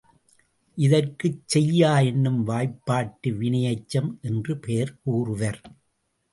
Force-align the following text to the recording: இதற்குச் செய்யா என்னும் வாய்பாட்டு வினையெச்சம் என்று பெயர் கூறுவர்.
இதற்குச் 0.77 1.47
செய்யா 1.47 1.99
என்னும் 1.99 2.43
வாய்பாட்டு 2.43 3.31
வினையெச்சம் 3.31 4.11
என்று 4.21 4.59
பெயர் 4.59 4.97
கூறுவர். 5.03 5.61